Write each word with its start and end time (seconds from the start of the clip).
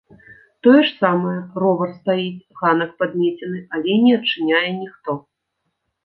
Тое 0.67 0.77
ж 0.91 0.93
самае, 1.01 1.33
ровар 1.63 1.89
стаіць, 1.97 2.39
ганак 2.61 2.95
падмецены, 3.01 3.59
але 3.77 3.91
не 4.05 4.11
адчыняе 4.21 4.63
ніхто. 4.81 5.11